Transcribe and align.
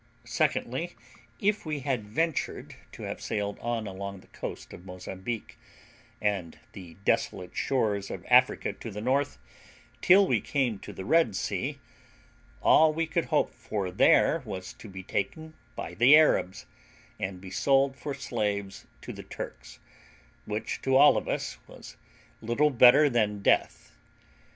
Secondly, 0.25 0.95
if 1.39 1.63
we 1.63 1.81
had 1.81 1.99
adventured 1.99 2.73
to 2.93 3.03
have 3.03 3.21
sailed 3.21 3.59
on 3.59 3.85
along 3.85 4.19
the 4.21 4.25
coast 4.33 4.73
of 4.73 4.83
Mozambique, 4.83 5.59
and 6.19 6.57
the 6.73 6.95
desolate 7.05 7.55
shores 7.55 8.09
of 8.09 8.25
Africa 8.27 8.73
to 8.73 8.89
the 8.89 8.99
north, 8.99 9.37
till 10.01 10.27
we 10.27 10.41
came 10.41 10.79
to 10.79 10.91
the 10.91 11.05
Red 11.05 11.35
Sea, 11.35 11.77
all 12.63 12.91
we 12.91 13.05
could 13.05 13.25
hope 13.25 13.53
for 13.53 13.91
there 13.91 14.41
was 14.43 14.73
to 14.73 14.89
be 14.89 15.03
taken 15.03 15.53
by 15.75 15.93
the 15.93 16.17
Arabs, 16.17 16.65
and 17.19 17.39
be 17.39 17.51
sold 17.51 17.95
for 17.95 18.15
slaves 18.15 18.87
to 19.03 19.13
the 19.13 19.21
Turks, 19.21 19.77
which 20.45 20.81
to 20.81 20.95
all 20.95 21.15
of 21.15 21.27
us 21.27 21.59
was 21.67 21.95
little 22.41 22.71
better 22.71 23.07
than 23.07 23.43
death. 23.43 23.95